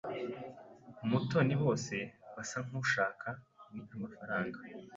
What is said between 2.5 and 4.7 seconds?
nkushaka ni amafaranga.